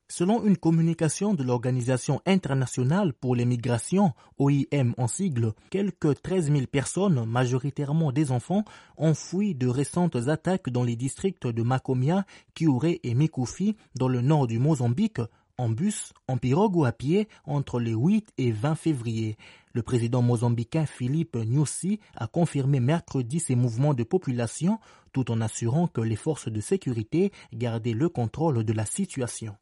Selon 0.10 0.46
une 0.46 0.56
communication 0.56 1.34
de 1.34 1.44
l'Organisation 1.44 2.22
internationale 2.26 3.12
pour 3.12 3.36
les 3.36 3.44
migrations, 3.44 4.14
OIM 4.40 4.94
en 4.98 5.08
sigle, 5.08 5.54
quelques 5.70 6.22
13 6.22 6.50
000 6.50 6.66
personnes, 6.68 7.26
majoritairement 7.26 8.14
des 8.14 8.32
enfants, 8.32 8.64
ont 8.96 9.14
fui 9.14 9.54
de 9.54 9.68
récentes 9.68 10.16
attaques 10.16 10.70
dans 10.70 10.86
les 10.86 10.96
districts 10.96 11.46
de 11.46 11.62
Makomia, 11.62 12.26
Kiure 12.54 12.86
et 12.86 13.14
Mikufi, 13.16 13.76
dans 13.96 14.08
le 14.08 14.22
nord 14.22 14.48
du 14.48 14.60
Mozambique, 14.60 15.20
en 15.58 15.68
bus, 15.68 16.14
en 16.30 16.38
pirogue 16.38 16.78
ou 16.78 16.86
à 16.86 16.94
pied 16.94 17.28
entre 17.44 17.82
les 17.82 17.94
8 17.94 18.32
et 18.38 18.54
20 18.54 18.76
février. 18.76 19.38
Le 19.74 19.82
président 19.84 20.22
mozambicain 20.22 20.86
Philippe 20.86 21.36
Nyusi 21.36 22.00
a 22.16 22.28
confirmé 22.28 22.80
mercredi 22.80 23.42
ces 23.42 23.56
mouvements 23.56 23.94
de 23.94 24.04
population 24.04 24.80
tout 25.12 25.30
en 25.32 25.42
assurant 25.42 25.88
que 25.88 26.00
les 26.00 26.16
forces 26.16 26.48
de 26.48 26.62
sécurité 26.62 27.34
gardaient 27.52 27.92
le 27.94 28.08
contrôle 28.08 28.64
de 28.64 28.74
la 28.74 28.86
situation. 28.86 29.58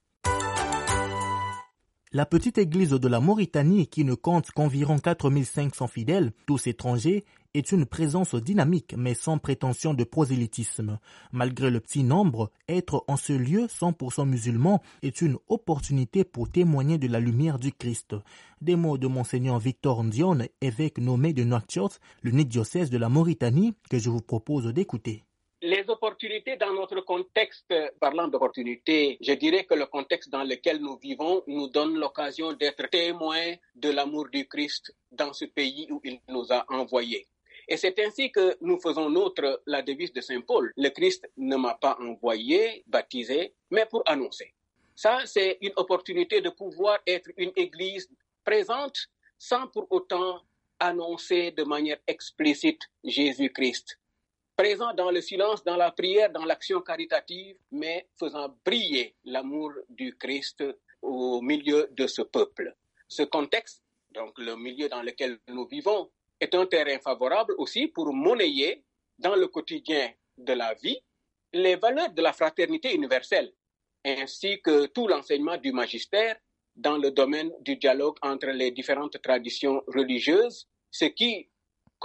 La 2.16 2.26
petite 2.26 2.58
église 2.58 2.92
de 2.92 3.08
la 3.10 3.20
Mauritanie, 3.20 3.88
qui 3.88 4.06
ne 4.06 4.14
compte 4.14 4.50
qu'environ 4.52 5.00
4500 5.00 5.88
fidèles, 5.88 6.32
tous 6.46 6.66
étrangers, 6.66 7.26
est 7.54 7.74
une 7.74 7.86
présence 7.86 8.36
dynamique 8.36 8.96
mais 8.98 9.14
sans 9.14 9.38
prétention 9.38 9.94
de 9.94 10.06
prosélytisme. 10.06 10.98
Malgré 11.34 11.70
le 11.70 11.82
petit 11.82 12.04
nombre, 12.04 12.52
être 12.70 13.04
en 13.10 13.18
ce 13.18 13.34
lieu 13.34 13.66
100% 13.66 14.30
musulman 14.30 14.82
est 15.04 15.22
une 15.22 15.36
opportunité 15.50 16.24
pour 16.24 16.50
témoigner 16.50 16.98
de 16.98 17.10
la 17.10 17.20
lumière 17.20 17.60
du 17.60 17.74
Christ. 17.74 18.16
Des 18.62 18.78
mots 18.78 18.98
de 18.98 19.08
Monseigneur 19.08 19.60
Victor 19.60 20.02
Ndion, 20.02 20.38
évêque 20.62 21.00
nommé 21.00 21.34
de 21.34 21.44
Nouakchott, 21.44 22.00
l'unique 22.24 22.48
diocèse 22.48 22.90
de 22.90 22.98
la 22.98 23.10
Mauritanie, 23.10 23.74
que 23.90 24.00
je 24.00 24.10
vous 24.10 24.22
propose 24.22 24.68
d'écouter. 24.68 25.26
Les 25.62 25.90
opportunités 25.90 26.58
dans 26.58 26.74
notre 26.74 27.00
contexte, 27.02 27.74
parlant 28.00 28.28
d'opportunités, 28.28 29.18
je 29.22 29.32
dirais 29.34 29.64
que 29.64 29.74
le 29.74 29.86
contexte 29.86 30.30
dans 30.30 30.44
lequel 30.44 30.80
nous 30.80 30.98
vivons 30.98 31.44
nous 31.48 31.70
donne 31.70 31.98
l'occasion 31.98 32.52
d'être 32.54 32.90
témoins 32.90 33.56
de 33.74 33.90
l'amour 33.90 34.28
du 34.28 34.48
Christ 34.48 34.94
dans 35.12 35.32
ce 35.32 35.46
pays 35.46 35.88
où 35.90 36.02
il 36.04 36.20
nous 36.28 36.52
a 36.52 36.66
envoyés. 36.70 37.26
Et 37.68 37.78
c'est 37.78 37.98
ainsi 38.00 38.32
que 38.32 38.58
nous 38.62 38.80
faisons 38.80 39.10
nôtre 39.10 39.62
la 39.66 39.82
devise 39.82 40.12
de 40.14 40.22
Saint 40.22 40.42
Paul. 40.42 40.72
Le 40.76 40.90
Christ 40.90 41.28
ne 41.38 41.56
m'a 41.56 41.76
pas 41.76 41.98
envoyé, 42.00 42.84
baptisé, 42.86 43.54
mais 43.72 43.86
pour 43.86 44.04
annoncer. 44.06 44.54
Ça, 44.94 45.22
c'est 45.26 45.58
une 45.62 45.74
opportunité 45.78 46.42
de 46.42 46.50
pouvoir 46.50 47.00
être 47.08 47.30
une 47.38 47.52
église 47.56 48.10
présente 48.44 49.08
sans 49.38 49.68
pour 49.68 49.88
autant 49.90 50.42
annoncer 50.80 51.52
de 51.52 51.64
manière 51.64 51.98
explicite 52.08 52.82
Jésus-Christ, 53.04 53.98
présent 54.56 54.94
dans 54.94 55.12
le 55.12 55.22
silence, 55.22 55.64
dans 55.64 55.76
la 55.76 55.92
prière, 55.92 56.32
dans 56.32 56.46
l'action 56.46 56.82
caritative, 56.82 57.58
mais 57.72 58.08
faisant 58.18 58.56
briller 58.66 59.16
l'amour 59.26 59.72
du 59.90 60.16
Christ 60.18 60.64
au 61.02 61.42
milieu 61.42 61.88
de 61.92 62.08
ce 62.08 62.22
peuple. 62.22 62.76
Ce 63.08 63.24
contexte, 63.24 63.84
donc 64.12 64.38
le 64.40 64.56
milieu 64.56 64.90
dans 64.90 65.02
lequel 65.02 65.40
nous 65.48 65.68
vivons, 65.68 66.10
est 66.40 66.56
un 66.56 66.66
terrain 66.66 67.00
favorable 67.00 67.54
aussi 67.58 67.88
pour 67.88 68.14
monnayer 68.14 68.84
dans 69.20 69.36
le 69.36 69.48
quotidien 69.48 70.12
de 70.38 70.54
la 70.54 70.74
vie 70.74 71.00
les 71.54 71.76
valeurs 71.76 72.12
de 72.12 72.22
la 72.22 72.34
fraternité 72.34 72.94
universelle, 72.94 73.54
ainsi 74.04 74.62
que 74.62 74.88
tout 74.88 75.08
l'enseignement 75.08 75.58
du 75.58 75.72
magistère 75.72 76.38
dans 76.76 76.98
le 76.98 77.12
domaine 77.12 77.52
du 77.62 77.78
dialogue 77.78 78.18
entre 78.22 78.48
les 78.48 78.72
différentes 78.72 79.22
traditions 79.22 79.82
religieuses, 79.88 80.68
ce 80.92 81.06
qui, 81.06 81.50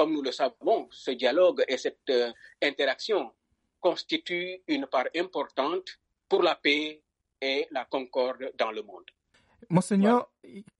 comme 0.01 0.15
nous 0.15 0.23
le 0.23 0.33
savons, 0.33 0.89
ce 0.91 1.11
dialogue 1.11 1.63
et 1.69 1.77
cette 1.77 2.09
euh, 2.09 2.33
interaction 2.63 3.33
constituent 3.81 4.63
une 4.67 4.87
part 4.87 5.05
importante 5.15 5.99
pour 6.27 6.43
la 6.43 6.55
paix 6.55 7.03
et 7.43 7.67
la 7.71 7.85
concorde 7.85 8.51
dans 8.57 8.71
le 8.71 8.83
monde. 8.83 9.05
Monseigneur, 9.69 10.31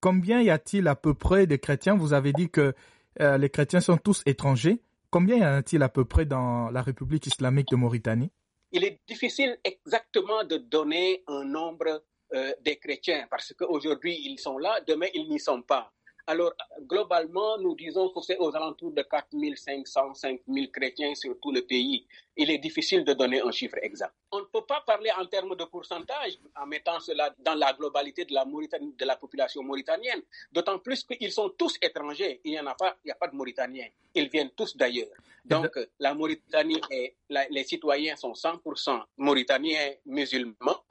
combien 0.01 0.41
y 0.41 0.49
a-t-il 0.49 0.89
à 0.89 0.95
peu 0.95 1.13
près 1.13 1.47
de 1.47 1.57
chrétiens? 1.57 1.97
Vous 1.97 2.15
avez 2.15 2.33
dit 2.33 2.49
que 2.49 2.73
euh, 3.21 3.37
les 3.37 3.51
chrétiens 3.51 3.81
sont 3.81 3.99
tous 3.99 4.23
étrangers. 4.25 4.81
Combien 5.11 5.37
y 5.37 5.45
en 5.45 5.53
a-t-il 5.53 5.83
à 5.83 5.91
peu 5.91 6.07
près 6.07 6.25
dans 6.25 6.71
la 6.71 6.81
République 6.81 7.27
islamique 7.27 7.69
de 7.69 7.77
Mauritanie? 7.77 8.31
Il 8.73 8.85
est 8.85 9.01
difficile 9.07 9.59
exactement 9.65 10.45
de 10.45 10.57
donner 10.57 11.25
un 11.27 11.45
nombre 11.45 12.03
euh, 12.33 12.53
des 12.63 12.77
chrétiens 12.77 13.27
parce 13.31 13.53
qu'aujourd'hui 13.53 14.19
ils 14.25 14.39
sont 14.39 14.57
là, 14.57 14.81
demain 14.89 15.09
ils 15.13 15.29
n'y 15.29 15.39
sont 15.39 15.61
pas. 15.61 15.93
Alors, 16.31 16.55
globalement, 16.83 17.59
nous 17.59 17.75
disons 17.75 18.09
que 18.11 18.21
c'est 18.21 18.39
aux 18.39 18.55
alentours 18.55 18.93
de 18.93 19.03
4500, 19.03 20.15
5000 20.15 20.71
chrétiens 20.71 21.13
sur 21.17 21.37
tout 21.41 21.51
le 21.51 21.63
pays. 21.63 22.07
Il 22.37 22.53
est 22.53 22.59
difficile 22.59 23.05
de 23.05 23.15
donner 23.15 23.41
un 23.41 23.51
chiffre 23.51 23.79
exact. 23.83 24.15
On 24.31 24.39
ne 24.39 24.45
peut 24.45 24.65
pas 24.65 24.81
parler 24.87 25.11
en 25.19 25.27
termes 25.27 25.57
de 25.57 25.65
pourcentage 25.65 26.39
en 26.55 26.67
mettant 26.67 27.01
cela 27.01 27.35
dans 27.41 27.57
la 27.57 27.73
globalité 27.73 28.25
de 28.27 28.33
la, 28.33 28.45
Mauritanie, 28.45 28.95
de 28.97 29.05
la 29.05 29.17
population 29.17 29.65
mauritanienne, 29.65 30.23
d'autant 30.53 30.79
plus 30.79 31.03
qu'ils 31.03 31.33
sont 31.33 31.49
tous 31.49 31.77
étrangers. 31.83 32.41
Il 32.45 32.53
n'y 32.53 32.59
a 32.59 32.75
pas, 32.77 32.97
il 33.05 33.09
n'y 33.09 33.11
a 33.11 33.17
pas 33.17 33.27
de 33.27 33.35
Mauritaniens. 33.35 33.89
Ils 34.15 34.29
viennent 34.29 34.51
tous 34.51 34.77
d'ailleurs. 34.77 35.11
Donc, 35.45 35.77
la 35.99 36.15
Mauritanie 36.15 36.81
et 36.93 37.17
les 37.29 37.65
citoyens 37.65 38.15
sont 38.15 38.35
100% 38.35 39.03
Mauritaniens 39.17 39.95
musulmans 40.07 40.85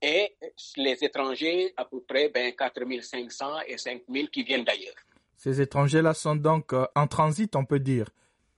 et 0.00 0.36
les 0.76 1.02
étrangers, 1.02 1.72
à 1.76 1.84
peu 1.84 2.00
près 2.00 2.28
ben, 2.28 2.52
4500 2.52 3.60
et 3.66 3.78
5000 3.78 4.30
qui 4.30 4.42
viennent 4.42 4.64
d'ailleurs. 4.64 4.94
Ces 5.36 5.60
étrangers-là 5.60 6.14
sont 6.14 6.36
donc 6.36 6.72
euh, 6.72 6.86
en 6.94 7.06
transit, 7.06 7.54
on 7.56 7.64
peut 7.64 7.80
dire. 7.80 8.08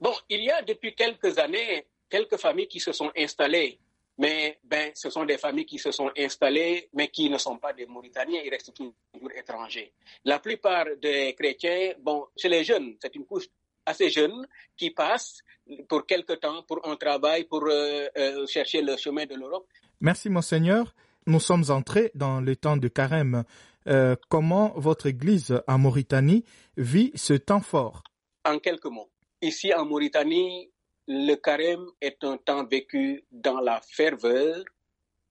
Bon, 0.00 0.12
il 0.28 0.43
y 0.43 0.50
a 0.50 0.62
depuis 0.62 0.95
quelques 0.95 1.38
années 1.38 1.87
quelques 2.09 2.37
familles 2.37 2.69
qui 2.69 2.81
se 2.81 2.93
sont 2.93 3.11
installées, 3.16 3.78
mais 4.19 4.59
ben, 4.64 4.90
ce 4.95 5.11
sont 5.11 5.25
des 5.25 5.38
familles 5.38 5.66
qui 5.66 5.78
se 5.78 5.90
sont 5.90 6.11
installées, 6.16 6.88
mais 6.93 7.09
qui 7.09 7.28
ne 7.28 7.38
sont 7.38 7.59
pas 7.59 7.73
des 7.73 7.87
Mauritaniens, 7.87 8.40
ils 8.45 8.50
restent 8.50 8.73
toujours 8.75 8.95
étrangers. 9.37 9.93
La 10.25 10.38
plupart 10.38 10.87
des 11.00 11.35
chrétiens, 11.35 11.93
bon, 12.00 12.26
chez 12.37 12.49
les 12.49 12.64
jeunes, 12.64 12.97
c'est 13.00 13.14
une 13.14 13.26
couche 13.26 13.47
assez 13.85 14.11
jeune 14.11 14.47
qui 14.76 14.90
passe 14.90 15.40
pour 15.88 16.07
quelque 16.07 16.35
temps 16.35 16.62
pour 16.62 16.87
un 16.87 16.97
travail, 16.97 17.45
pour 17.45 17.64
euh, 17.66 18.07
euh, 18.16 18.47
chercher 18.47 18.83
le 18.83 18.97
chemin 18.97 19.26
de 19.26 19.35
l'Europe. 19.35 19.66
Merci, 20.00 20.28
monseigneur 20.28 20.95
nous 21.26 21.40
sommes 21.40 21.64
entrés 21.71 22.11
dans 22.14 22.40
le 22.40 22.56
temps 22.56 22.76
de 22.76 22.88
carême. 22.88 23.45
Euh, 23.88 24.16
comment 24.28 24.73
votre 24.76 25.06
Église 25.06 25.61
en 25.66 25.78
Mauritanie 25.78 26.45
vit 26.76 27.12
ce 27.14 27.35
temps 27.35 27.61
fort? 27.61 28.02
En 28.45 28.59
quelques 28.59 28.87
mots, 28.87 29.11
ici 29.42 29.75
en 29.75 29.85
Mauritanie, 29.85 30.71
le 31.09 31.35
carême 31.35 31.85
est 32.00 32.23
un 32.25 32.37
temps 32.37 32.64
vécu 32.64 33.25
dans 33.30 33.61
la 33.61 33.80
ferveur 33.80 34.64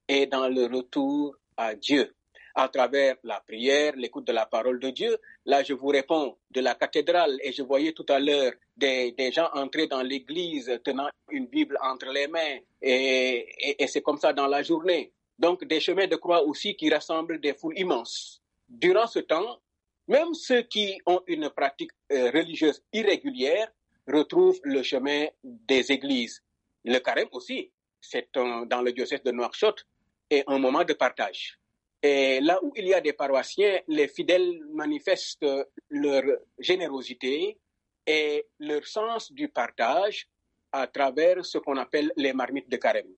et 0.07 0.25
dans 0.25 0.47
le 0.47 0.65
retour 0.65 1.35
à 1.57 1.75
Dieu 1.75 2.13
à 2.57 2.69
travers 2.69 3.17
la 3.23 3.41
prière, 3.41 3.93
l'écoute 3.97 4.25
de 4.27 4.31
la 4.31 4.45
parole 4.45 4.79
de 4.79 4.89
Dieu. 4.89 5.17
Là, 5.45 5.61
je 5.61 5.73
vous 5.73 5.87
réponds 5.87 6.37
de 6.51 6.61
la 6.61 6.73
cathédrale 6.73 7.37
et 7.43 7.51
je 7.51 7.61
voyais 7.61 7.91
tout 7.91 8.05
à 8.07 8.17
l'heure 8.17 8.53
des, 8.77 9.13
gens 9.33 9.49
entrer 9.53 9.87
dans 9.87 10.01
l'église 10.01 10.71
tenant 10.85 11.09
une 11.29 11.47
Bible 11.47 11.77
entre 11.81 12.07
les 12.13 12.27
mains 12.29 12.59
et 12.81 13.75
c'est 13.87 14.01
comme 14.01 14.17
ça 14.19 14.31
dans 14.31 14.47
la 14.47 14.63
journée 14.63 15.11
donc 15.37 15.63
des 15.65 15.79
chemins 15.79 16.07
de 16.07 16.15
croix 16.15 16.43
aussi 16.43 16.75
qui 16.75 16.89
rassemblent 16.89 17.39
des 17.39 17.53
foules 17.53 17.77
immenses. 17.77 18.41
Durant 18.67 19.07
ce 19.07 19.19
temps, 19.19 19.59
même 20.07 20.33
ceux 20.33 20.61
qui 20.61 20.99
ont 21.05 21.21
une 21.27 21.49
pratique 21.49 21.91
euh, 22.11 22.31
religieuse 22.31 22.81
irrégulière 22.93 23.71
retrouvent 24.07 24.59
le 24.63 24.83
chemin 24.83 25.27
des 25.43 25.91
églises. 25.91 26.43
Le 26.83 26.99
carême 26.99 27.29
aussi, 27.31 27.71
c'est 27.99 28.29
dans 28.33 28.81
le 28.83 28.91
diocèse 28.91 29.23
de 29.23 29.31
Nouakchott, 29.31 29.85
est 30.29 30.43
un 30.47 30.59
moment 30.59 30.83
de 30.83 30.93
partage. 30.93 31.59
Et 32.01 32.39
là 32.39 32.59
où 32.63 32.71
il 32.75 32.85
y 32.85 32.93
a 32.93 33.01
des 33.01 33.13
paroissiens, 33.13 33.79
les 33.87 34.07
fidèles 34.07 34.61
manifestent 34.71 35.45
leur 35.89 36.23
générosité 36.59 37.57
et 38.05 38.45
leur 38.59 38.85
sens 38.85 39.31
du 39.31 39.49
partage 39.49 40.27
à 40.71 40.85
travers 40.85 41.43
ce 41.43 41.57
qu'on 41.57 41.77
appelle 41.77 42.11
les 42.15 42.33
marmites 42.33 42.69
de 42.69 42.77
carême 42.77 43.11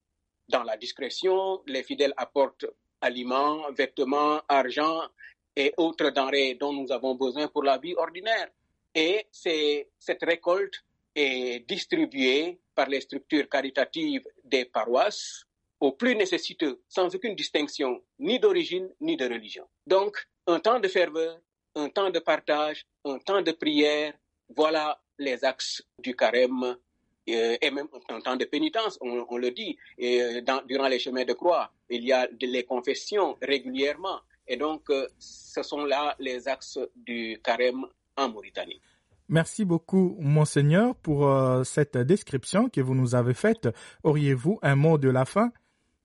dans 0.47 0.63
la 0.63 0.77
discrétion, 0.77 1.61
les 1.67 1.83
fidèles 1.83 2.13
apportent 2.17 2.65
aliments, 3.01 3.71
vêtements, 3.71 4.41
argent 4.47 5.01
et 5.55 5.73
autres 5.77 6.09
denrées 6.09 6.55
dont 6.55 6.73
nous 6.73 6.91
avons 6.91 7.15
besoin 7.15 7.47
pour 7.47 7.63
la 7.63 7.77
vie 7.77 7.95
ordinaire. 7.95 8.49
Et 8.93 9.27
cette 9.31 10.23
récolte 10.23 10.83
est 11.15 11.67
distribuée 11.67 12.59
par 12.73 12.87
les 12.87 13.01
structures 13.01 13.49
caritatives 13.49 14.25
des 14.43 14.65
paroisses 14.65 15.45
aux 15.79 15.91
plus 15.91 16.15
nécessiteux, 16.15 16.81
sans 16.87 17.13
aucune 17.13 17.35
distinction, 17.35 18.01
ni 18.19 18.39
d'origine, 18.39 18.89
ni 19.01 19.15
de 19.15 19.25
religion. 19.25 19.67
Donc, 19.85 20.27
un 20.47 20.59
temps 20.59 20.79
de 20.79 20.87
ferveur, 20.87 21.39
un 21.75 21.89
temps 21.89 22.09
de 22.09 22.19
partage, 22.19 22.85
un 23.05 23.19
temps 23.19 23.41
de 23.41 23.51
prière, 23.51 24.13
voilà 24.55 24.99
les 25.19 25.43
axes 25.43 25.83
du 25.99 26.15
carême 26.15 26.77
et 27.27 27.71
même 27.71 27.87
en 28.09 28.21
temps 28.21 28.35
de 28.35 28.45
pénitence, 28.45 28.97
on, 29.01 29.25
on 29.29 29.37
le 29.37 29.51
dit, 29.51 29.77
et 29.97 30.21
euh, 30.21 30.41
dans, 30.41 30.61
durant 30.65 30.87
les 30.87 30.99
chemins 30.99 31.25
de 31.25 31.33
croix, 31.33 31.71
il 31.89 32.03
y 32.05 32.13
a 32.13 32.27
les 32.41 32.63
confessions 32.63 33.37
régulièrement. 33.41 34.19
Et 34.47 34.55
donc, 34.55 34.89
euh, 34.89 35.07
ce 35.19 35.61
sont 35.61 35.83
là 35.83 36.15
les 36.19 36.47
axes 36.47 36.79
du 36.95 37.39
carême 37.43 37.85
en 38.15 38.29
Mauritanie. 38.29 38.81
Merci 39.29 39.65
beaucoup, 39.65 40.15
monseigneur, 40.19 40.95
pour 40.95 41.27
euh, 41.27 41.63
cette 41.65 41.97
description 41.97 42.69
que 42.69 42.79
vous 42.79 42.95
nous 42.95 43.13
avez 43.13 43.33
faite. 43.33 43.67
Auriez-vous 44.03 44.57
un 44.61 44.75
mot 44.75 44.97
de 44.97 45.09
la 45.09 45.25
fin? 45.25 45.51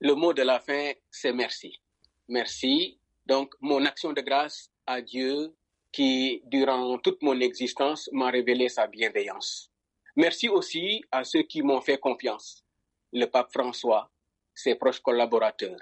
Le 0.00 0.14
mot 0.14 0.32
de 0.32 0.42
la 0.42 0.58
fin, 0.58 0.90
c'est 1.08 1.32
merci. 1.32 1.80
Merci. 2.28 2.98
Donc, 3.26 3.54
mon 3.60 3.84
action 3.84 4.12
de 4.12 4.20
grâce 4.20 4.70
à 4.86 5.00
Dieu 5.00 5.54
qui, 5.92 6.42
durant 6.46 6.98
toute 6.98 7.22
mon 7.22 7.38
existence, 7.40 8.10
m'a 8.12 8.30
révélé 8.30 8.68
sa 8.68 8.88
bienveillance. 8.88 9.71
Merci 10.16 10.49
aussi 10.49 11.02
à 11.11 11.25
ceux 11.25 11.42
qui 11.42 11.62
m'ont 11.62 11.81
fait 11.81 11.99
confiance, 11.99 12.64
le 13.12 13.25
pape 13.25 13.50
François, 13.50 14.11
ses 14.54 14.75
proches 14.75 15.00
collaborateurs. 15.00 15.81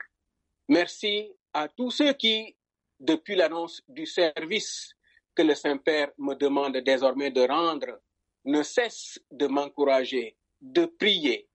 Merci 0.68 1.32
à 1.52 1.66
tous 1.66 1.90
ceux 1.90 2.12
qui, 2.12 2.56
depuis 3.00 3.34
l'annonce 3.34 3.82
du 3.88 4.06
service 4.06 4.94
que 5.34 5.42
le 5.42 5.56
Saint-Père 5.56 6.12
me 6.18 6.34
demande 6.34 6.76
désormais 6.76 7.32
de 7.32 7.40
rendre, 7.40 8.00
ne 8.44 8.62
cessent 8.62 9.18
de 9.32 9.48
m'encourager, 9.48 10.36
de 10.60 10.86
prier. 10.86 11.48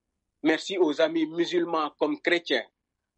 Merci 0.43 0.77
aux 0.77 0.99
amis 0.99 1.25
musulmans 1.27 1.91
comme 1.97 2.19
chrétiens 2.19 2.65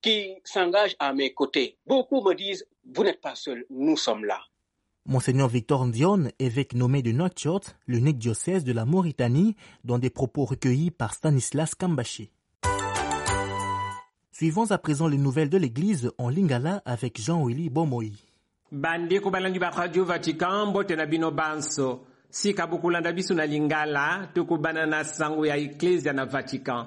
qui 0.01 0.35
s'engagent 0.43 0.95
à 0.99 1.13
mes 1.13 1.33
côtés. 1.33 1.79
Beaucoup 1.85 2.21
me 2.21 2.35
disent, 2.35 2.67
vous 2.83 3.03
n'êtes 3.03 3.21
pas 3.21 3.35
seul, 3.35 3.65
nous 3.71 3.97
sommes 3.97 4.23
là. 4.23 4.39
Monseigneur 5.09 5.47
Victor 5.47 5.85
Ndion, 5.85 6.25
évêque 6.37 6.73
nommé 6.73 7.01
de 7.01 7.13
Nouakchott, 7.13 7.77
l'unique 7.87 8.17
diocèse 8.17 8.65
de 8.65 8.73
la 8.73 8.83
Mauritanie, 8.83 9.55
dans 9.85 9.97
des 9.99 10.09
propos 10.09 10.43
recueillis 10.43 10.91
par 10.91 11.13
Stanislas 11.13 11.75
Kambaché. 11.75 12.29
Suivons 14.33 14.69
à 14.69 14.77
présent 14.77 15.07
les 15.07 15.17
nouvelles 15.17 15.49
de 15.49 15.57
l'Église 15.57 16.11
en 16.17 16.27
lingala 16.27 16.81
avec 16.85 17.21
Jean-Willy 17.21 17.69
Bomoi. 17.69 18.11
bandeko 18.69 19.29
balangi 19.31 19.59
ba 19.59 19.69
radio 19.69 20.03
vatican 20.03 20.65
mbote 20.69 20.91
na 20.97 21.05
bino 21.05 21.31
banso 21.31 22.01
sika 22.29 22.67
bokolanda 22.67 23.13
biso 23.13 23.33
na 23.33 23.45
lingala 23.45 24.27
tokobana 24.33 24.85
na 24.85 25.05
sango 25.05 25.45
ya 25.45 25.55
eklesia 25.57 26.11
na 26.13 26.25
vatican 26.25 26.85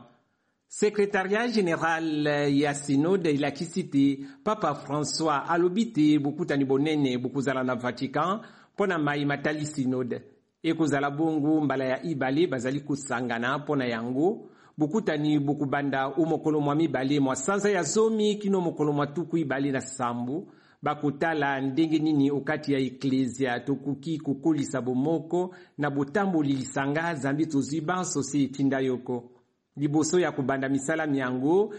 sekretariat 0.71 1.49
général 1.49 2.27
ya 2.55 2.75
sinode 2.75 3.27
elakisi 3.27 3.91
te 3.91 4.19
papa 4.45 4.73
françois 4.75 5.43
alobi 5.49 5.93
te 5.93 6.19
bokutani 6.19 6.65
bonene 6.65 7.19
bokozala 7.19 7.65
na 7.65 7.75
vatican 7.75 8.39
mpo 8.75 8.87
na 8.87 8.99
mai 8.99 9.25
matali 9.25 9.67
sinode. 9.67 10.23
Ekozala 10.62 11.11
bongo 11.11 11.61
mbala 11.61 11.85
ya 11.85 12.03
ibale 12.03 12.47
bazali 12.47 12.81
kosangana 12.81 13.59
mpo 13.59 13.77
na 13.77 13.85
yango. 13.87 14.49
Bokutani 14.79 15.41
bokobanda 15.41 16.07
o 16.07 16.25
mokolo 16.25 16.61
mwa 16.61 16.75
mibale 16.75 17.21
mwa 17.21 17.37
sanza 17.37 17.71
ya 17.71 17.83
zomi 17.83 18.37
kino 18.37 18.61
mokolo 18.61 18.93
mwa 18.93 19.07
tuku 19.07 19.39
ibale 19.39 19.73
na 19.73 19.81
sambo 19.81 20.47
bakotala 20.83 21.61
ndenge 21.61 21.99
nini 21.99 22.31
okati 22.31 22.73
ya 22.73 22.79
eklezia 22.79 23.61
tokoki 23.61 24.19
kokolisa 24.19 24.81
bomoko 24.81 25.55
na 25.79 25.91
botamboli 25.91 26.53
lisanga 26.53 27.15
zambi 27.15 27.47
tozwi 27.47 27.81
banso 27.81 28.23
si 28.23 28.45
etinda 28.45 28.81
yoko 28.81 29.39
liboso 29.77 30.21
ya 30.21 30.33
kobanda 30.33 30.69
misala 30.69 31.05
yango 31.05 31.75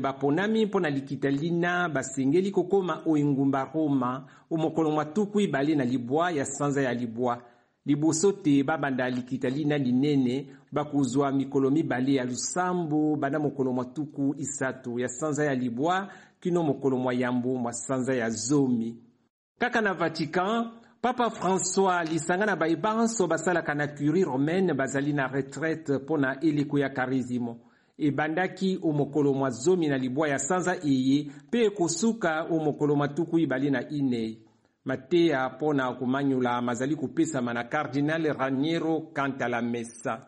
baponami 0.00 0.66
mpo 0.66 0.80
na 0.80 0.90
likita 0.90 1.30
lina 1.30 1.88
basengeli 1.88 2.50
kokóma 2.50 3.02
oyo 3.06 3.26
ngumba 3.26 3.70
roma. 3.74 4.26
Omokolo 4.50 4.90
mwa 4.90 5.04
tuku 5.04 5.40
ibale 5.40 5.74
na 5.74 5.84
libwa 5.84 6.30
ya 6.30 6.44
sanza 6.44 6.82
ya 6.82 6.94
libwa. 6.94 7.42
Liboso 7.86 8.32
te 8.32 8.62
babanda 8.62 9.10
likita 9.10 9.48
lina 9.50 9.78
linene 9.78 10.46
bakozwa 10.72 11.32
mikolo 11.32 11.70
mibale 11.70 12.14
ya 12.14 12.24
lusambo 12.24 13.16
banda 13.16 13.38
mokolo 13.38 13.72
mwa 13.72 13.84
tuku 13.84 14.34
isato. 14.38 14.98
Ya 14.98 15.08
sanza 15.08 15.44
ya 15.44 15.54
libwa 15.54 16.08
kino 16.40 16.62
mokolo 16.62 16.96
mwa 16.96 17.14
yambo 17.14 17.54
mwa 17.56 17.72
sanza 17.72 18.14
ya 18.14 18.30
zomi. 18.30 18.96
Kaka 19.58 19.80
na 19.80 19.94
vatican 19.94 20.70
papa 21.04 21.28
françois 21.28 22.02
lisanga 22.04 22.46
na 22.46 22.56
baye 22.56 22.76
banso 22.76 23.26
basalaka 23.26 23.74
na 23.74 23.88
curie 23.88 24.24
romaine 24.24 24.72
bazali 24.74 25.12
na 25.12 25.26
retraite 25.28 25.92
mpo 25.92 26.18
na 26.18 26.40
eleko 26.40 26.78
ya 26.78 26.88
karizimo 26.88 27.60
ebandaki 27.98 28.78
omokolo 28.82 29.34
mwa 29.34 29.50
zomi 29.50 29.88
na 29.88 29.98
libwa 29.98 30.28
ya 30.28 30.38
sanza 30.38 30.76
eye 30.84 31.30
mpe 31.48 31.64
ekosuka 31.64 32.42
omokolo 32.50 32.96
mwa 32.96 33.08
tuku 33.08 33.38
ibale 33.38 33.70
na 33.70 33.88
inei. 33.88 34.42
Mateya 34.84 35.48
mpo 35.48 35.74
na 35.74 35.92
komanyula 35.92 36.62
mazali 36.62 36.96
kopesama 36.96 37.54
na 37.54 37.64
cardinal 37.64 38.32
raniero 38.38 39.00
kantala 39.12 39.62
mesa. 39.62 40.26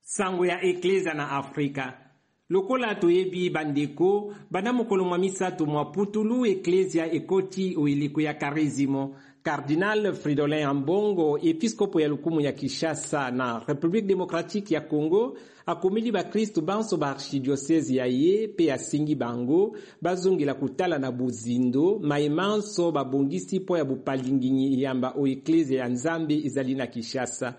Sango 0.00 0.46
ya 0.46 0.62
eklezia 0.62 1.14
na 1.14 1.30
afrika 1.30 2.09
lokola 2.50 2.94
toyebi 2.94 3.50
bandeko 3.50 4.34
banda 4.50 4.72
mokolo 4.72 5.04
mwa 5.04 5.18
misato 5.18 5.66
mwa 5.66 5.84
putulu 5.84 6.46
eklezia 6.46 7.12
ekoti 7.12 7.76
oeleko 7.76 8.20
ya 8.20 8.34
karizimo. 8.34 9.14
Cardinal 9.42 10.12
fridolin 10.14 10.64
ambongo 10.66 11.38
episkopo 11.38 12.00
ya 12.00 12.08
lokumu 12.08 12.40
ya 12.40 12.52
kinshasa 12.52 13.30
na 13.30 13.58
république 13.68 14.06
démocratique 14.06 14.74
ya 14.74 14.80
congo 14.80 15.36
akomeli 15.66 16.12
bakristu 16.12 16.60
banso 16.62 16.96
ba 16.96 17.10
archidiocese 17.10 17.94
ya 17.94 18.06
ye 18.06 18.46
mpe 18.46 18.72
asengi 18.72 19.14
bango 19.14 19.76
bazongela 20.02 20.54
kotala 20.54 20.98
na 20.98 21.10
bozindo 21.12 21.98
mayema 22.02 22.56
nso 22.56 22.92
babongisi 22.92 23.60
mpo 23.60 23.78
ya 23.78 23.84
bopalinginyi 23.84 24.74
eyamba 24.74 25.14
oyo 25.16 25.32
eklezia 25.32 25.80
ya 25.80 25.88
nzambe 25.88 26.34
ezali 26.44 26.74
na 26.74 26.86
kinshasa 26.86 27.54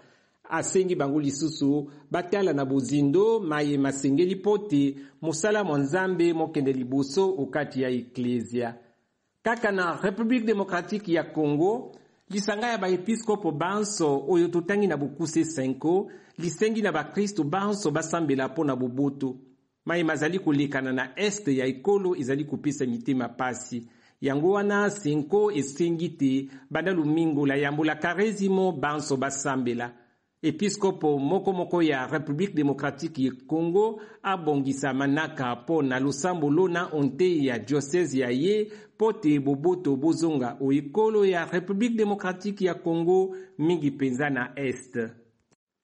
asengi 0.50 0.96
bango 0.96 1.20
lisusu 1.20 1.92
batala 2.12 2.54
na 2.54 2.66
bozindo 2.66 3.40
mayema 3.40 3.90
asengeli 3.90 4.36
mpo 4.36 4.58
te 4.58 4.96
mosala 5.22 5.64
mwa 5.64 5.80
nzambe 5.80 6.34
mokende 6.34 6.74
liboso 6.74 7.36
okati 7.38 7.82
ya 7.82 7.90
eklezia. 7.90 8.76
Kaka 9.44 9.72
na 9.72 10.00
république 10.04 10.46
démocratique 10.46 11.14
ya 11.14 11.24
congo 11.24 11.96
lisanga 12.30 12.68
ya 12.68 12.78
baepiskopo 12.78 13.52
banso 13.52 14.26
oyo 14.30 14.48
totangi 14.48 14.88
na 14.88 14.98
bokuse 14.98 15.42
5 15.42 16.06
lisengi 16.38 16.82
na 16.82 16.92
bakristo 16.92 17.44
banso 17.44 17.92
basambela 17.92 18.48
mpo 18.48 18.64
na 18.64 18.76
boboto. 18.76 19.36
Mayema 19.86 20.14
azali 20.14 20.40
kolekana 20.40 20.94
na 20.94 21.12
este 21.16 21.58
ya 21.58 21.66
ekolo 21.66 22.16
ezali 22.16 22.46
kopesa 22.46 22.86
mitema 22.86 23.30
pasi. 23.30 23.88
Yango 24.22 24.52
wana 24.52 24.90
senko 24.90 25.52
esengi 25.52 26.10
te 26.10 26.50
banda 26.70 26.92
lomingola 26.92 27.56
yambo 27.56 27.84
la 27.84 27.96
karizimo 27.96 28.72
banso 28.72 29.18
basambela 29.18 29.94
episkopo 30.42 31.20
mokomoko 31.20 31.82
ya 31.84 32.08
république 32.08 32.54
démocratique 32.56 33.20
ya 33.26 33.32
congo 33.48 34.02
abongisa 34.24 34.94
manaka 34.94 35.56
mpo 35.56 35.84
na 35.84 36.00
losambo 36.00 36.50
lona 36.50 36.90
onte 36.94 37.46
ya 37.46 37.60
diocese 37.60 38.20
ya 38.20 38.30
ye 38.30 38.72
mpo 38.96 39.14
te 39.14 39.40
boboto 39.40 39.96
bozonga 39.96 40.58
oekolo 40.62 41.26
ya 41.26 41.46
république 41.46 41.96
démocratique 41.96 42.62
ya 42.66 42.74
congo 42.74 43.36
mingi 43.58 43.92
mpenza 43.92 44.30
na 44.30 44.52
este 44.56 45.10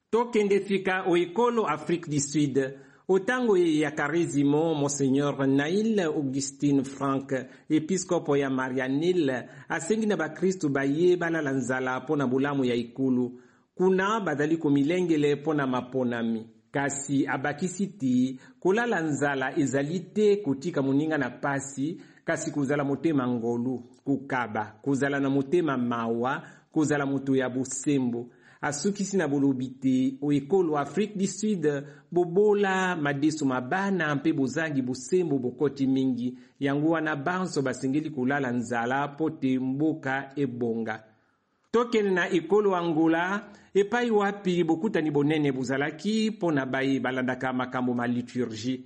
tokende 0.10 0.60
fika 0.60 1.04
oekolo 1.08 1.68
afrique 1.68 2.10
du 2.10 2.20
sud 2.20 2.74
otango 3.08 3.58
ya 3.58 3.92
karizimo 3.92 4.74
monseigneur 4.76 5.48
nail 5.48 6.00
augustine 6.00 6.84
frank 6.84 7.34
episkopo 7.70 8.38
ya 8.38 8.50
marianil 8.50 9.44
asengi 9.70 10.06
na 10.06 10.18
bakristu 10.18 10.70
baye 10.70 11.16
balala 11.16 11.52
nzala 11.52 12.00
mpo 12.00 12.16
na 12.16 12.28
bolamu 12.28 12.66
ya 12.66 12.76
ekulu 12.76 13.40
kuna 13.78 14.20
bazali 14.20 14.58
komilengele 14.58 15.36
mpo 15.36 15.54
na 15.54 15.68
maponami. 15.68 16.46
Kasi 16.72 17.28
abakisi 17.28 17.88
te 17.88 18.40
kolala 18.60 19.02
nzala 19.02 19.58
ezali 19.60 20.00
te 20.00 20.36
kotika 20.36 20.82
moninga 20.82 21.18
na 21.18 21.30
pasi 21.30 22.02
kasi 22.26 22.52
kozala 22.52 22.84
motema 22.84 23.28
ngolu 23.28 23.84
kokaba 24.06 24.74
kozala 24.82 25.20
na 25.20 25.30
motema 25.30 25.78
mawa 25.78 26.44
kozala 26.72 27.06
moto 27.06 27.36
ya 27.36 27.50
bosembo 27.50 28.30
asukisi 28.62 29.18
na 29.18 29.28
bolobi 29.28 29.68
te 29.68 30.18
oekolo 30.22 30.78
afrique 30.78 31.18
du 31.18 31.28
sud 31.28 31.84
bobola 32.12 32.96
madeso 32.96 33.46
mabana 33.46 34.16
mpe 34.16 34.34
bozangi 34.34 34.82
bosembo 34.82 35.40
bokoti 35.40 35.88
mingi. 35.88 36.38
Yango 36.60 36.90
wana 36.90 37.16
banso 37.16 37.62
basengeli 37.62 38.10
kolala 38.10 38.52
nzala 38.52 39.08
mpo 39.08 39.30
te 39.30 39.60
mboka 39.60 40.32
ebonga 40.36 41.04
tokende 41.72 42.12
na 42.12 42.30
ekolo 42.30 42.76
angola 42.76 43.44
epai 43.74 44.12
wapi 44.12 44.64
bokutani 44.64 45.12
bonene 45.12 45.52
bozalaki 45.52 46.30
mpo 46.32 46.52
na 46.52 46.66
baye 46.66 47.00
balandaka 47.00 47.54
makambo 47.54 47.94
ma 47.94 48.08
liturgie. 48.08 48.82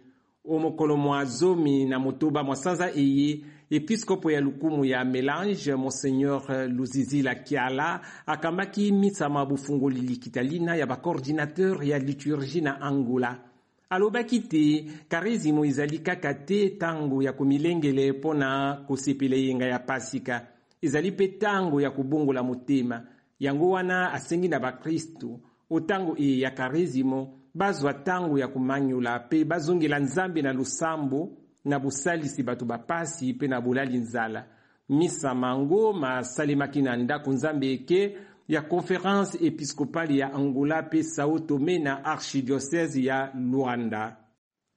Omokolo 0.45 0.97
mwa 0.97 1.25
zomi 1.25 1.85
na 1.85 1.99
motoba 1.99 2.43
mwa 2.43 2.55
sanza 2.55 2.91
eye 2.95 3.41
episkopo 3.69 4.31
ya 4.31 4.41
lukumu 4.41 4.85
ya 4.85 5.05
melange 5.05 5.75
monseigneur 5.75 6.67
luzizila 6.69 7.35
kiala 7.35 8.01
akambaki 8.25 8.91
misa 8.91 9.29
mwa 9.29 9.45
bofungoli 9.45 10.01
likita 10.01 10.43
lina 10.43 10.75
ya 10.75 10.85
bacoordinateur 10.87 11.83
ya 11.83 11.99
liturgie 11.99 12.61
na 12.61 12.81
angola. 12.81 13.37
Alobaki 13.89 14.39
te 14.39 14.85
karizimo 15.09 15.65
ezali 15.65 15.99
kaka 15.99 16.33
te 16.33 16.65
ntango 16.75 17.23
ya 17.23 17.33
komilengele 17.33 18.11
mpo 18.11 18.33
na 18.33 18.73
kosepela 18.87 19.35
yenga 19.35 19.65
ya 19.65 19.79
pasika 19.79 20.47
ezali 20.81 21.11
mpe 21.11 21.27
ntango 21.27 21.81
ya 21.81 21.91
kobongola 21.91 22.43
motema 22.43 23.03
yango 23.39 23.69
wana 23.69 24.13
asengi 24.13 24.47
na 24.47 24.59
bakristu. 24.59 25.39
Otango 25.69 26.15
eye 26.17 26.39
ya 26.39 26.51
karizimo 26.51 27.39
bazwa 27.53 27.91
ntango 27.93 28.39
ya 28.39 28.47
komanyola 28.47 29.19
mpe 29.19 29.45
bazongela 29.45 29.99
nzambe 29.99 30.41
na 30.41 30.53
losambo 30.53 31.37
na 31.65 31.79
bosalisi 31.79 32.43
bato 32.43 32.65
bapasi 32.65 33.33
mpe 33.33 33.47
na 33.47 33.61
bolali 33.61 33.97
nzala. 33.97 34.45
Misa 34.89 35.35
mango 35.35 35.93
masalemaki 35.93 36.81
na 36.81 36.95
ndako 36.97 37.31
nzambe 37.31 37.73
eke 37.73 38.17
ya 38.47 38.61
conference 38.61 39.37
episcopale 39.47 40.17
ya 40.17 40.33
angola 40.33 40.81
mpe 40.81 41.03
sao 41.03 41.39
tome 41.39 41.79
na 41.79 42.05
archidiocese 42.05 43.03
ya 43.03 43.31
luanda 43.35 44.17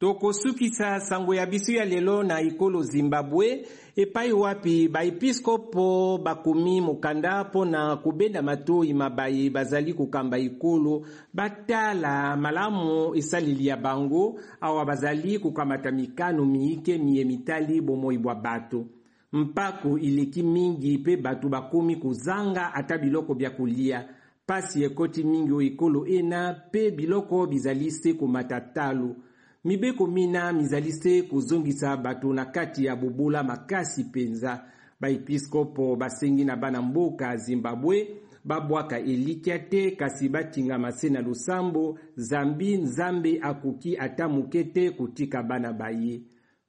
tokosukisa 0.05 1.01
sango 1.01 1.35
ya 1.35 1.47
biso 1.47 1.73
ya 1.73 1.85
lelo 1.85 2.23
na 2.23 2.41
ekolo 2.41 2.83
zimbabwe 2.83 3.67
epai 3.97 4.33
wapi 4.33 4.89
baepiskopo 4.89 6.19
bakomi 6.19 6.81
mokanda 6.81 7.45
mpo 7.45 7.65
na 7.65 7.97
kobenda 7.97 8.43
matoi 8.43 8.93
mabaye 8.93 9.51
bazali 9.51 9.95
kokamba 9.95 10.39
ekolo 10.39 11.07
batala 11.35 12.37
malamu 12.37 13.15
esaleli 13.15 13.67
ya 13.67 13.77
bango 13.77 14.41
awa 14.61 14.85
bazali 14.85 15.39
kokamata 15.39 15.91
mikano 15.91 16.45
miike 16.45 16.99
miye 16.99 17.25
mitali 17.25 17.81
bomoi 17.81 18.19
bwa 18.19 18.35
bato. 18.35 18.87
Mpako 19.33 19.99
eleki 19.99 20.43
mingi 20.43 20.99
mpe 20.99 21.17
bato 21.17 21.49
bakomi 21.49 21.97
kozanga 21.97 22.75
ata 22.75 22.99
biloko 22.99 23.35
bya 23.35 23.51
kolia 23.51 24.09
pasi 24.47 24.85
ekoti 24.85 25.25
mingi 25.25 25.53
oyo 25.53 25.67
ekolo 25.67 26.07
ena 26.07 26.53
mpe 26.69 26.91
biloko 26.91 27.47
bizali 27.47 27.91
se 27.91 28.13
komata 28.15 28.61
talo 28.61 29.17
mibeko 29.65 30.07
mina 30.07 30.53
mizali 30.53 30.93
se 30.93 31.23
kozongisa 31.23 31.97
bato 31.97 32.33
na 32.33 32.45
kati 32.45 32.85
ya 32.85 32.97
bobola 32.97 33.43
makasi 33.43 34.05
mpenza. 34.05 34.65
Baepiskopo 35.01 35.97
basengi 35.97 36.45
na 36.45 36.57
bana 36.57 36.83
mboka 36.83 37.37
zimbabwe 37.37 38.09
babwaka 38.45 38.99
elikya 38.99 39.59
te 39.59 39.91
kasi 39.91 40.29
batingama 40.29 40.93
se 40.93 41.09
na 41.11 41.21
losambo. 41.21 41.99
Zambi 42.17 42.77
nzambe 42.77 43.39
akoki 43.43 43.99
ata 43.99 44.29
moke 44.29 44.65
te 44.65 44.91
kotika 44.91 45.43
bana 45.43 45.73
baye 45.73 46.21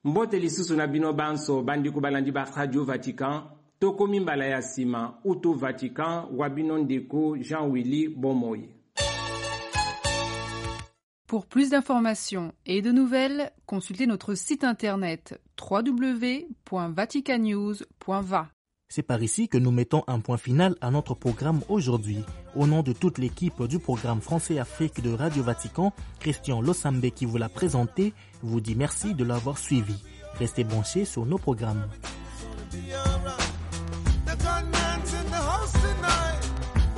mbote 0.04 0.40
lisusu 0.40 0.76
na 0.76 0.88
bino 0.88 1.14
banso 1.14 1.62
bandeko 1.64 2.00
balandi 2.00 2.32
ba 2.32 2.48
radio 2.56 2.84
vatican. 2.84 3.42
Tokomi 3.80 4.20
mbala 4.20 4.46
ya 4.46 4.60
nsima 4.60 5.14
utu 5.24 5.54
vatican 5.54 6.26
wa 6.38 6.50
bino 6.50 6.78
ndeko 6.78 7.38
jean 7.38 7.72
willi 7.72 8.10
bomoi 8.10 8.75
Pour 11.28 11.48
plus 11.48 11.72
d'informations 11.72 12.54
et 12.68 12.84
de 12.84 12.92
nouvelles, 12.92 13.52
consultez 13.66 14.06
notre 14.06 14.36
site 14.36 14.64
internet 14.64 15.42
www.vaticanews.va. 15.60 18.50
C'est 18.88 19.02
par 19.02 19.24
ici 19.24 19.50
que 19.50 19.58
nous 19.58 19.72
mettons 19.72 20.04
un 20.06 20.20
point 20.20 20.38
final 20.38 20.76
à 20.82 20.92
notre 20.92 21.16
programme 21.16 21.62
aujourd'hui. 21.68 22.20
Au 22.56 22.68
nom 22.68 22.84
de 22.84 22.94
toute 22.94 23.18
l'équipe 23.18 23.64
du 23.64 23.80
programme 23.80 24.22
Français 24.22 24.60
Afrique 24.60 25.02
de 25.02 25.12
Radio 25.12 25.42
Vatican, 25.42 25.94
Christian 26.20 26.62
Losambe 26.62 27.10
qui 27.10 27.26
vous 27.26 27.38
l'a 27.38 27.50
présenté, 27.50 28.14
vous 28.44 28.62
dit 28.62 28.76
merci 28.76 29.16
de 29.16 29.24
l'avoir 29.24 29.58
suivi. 29.58 29.96
Restez 30.36 30.64
branchés 30.64 31.06
sur 31.06 31.26
nos 31.26 31.40
programmes. 31.40 31.88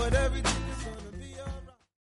but 0.10 0.14
every 0.14 0.57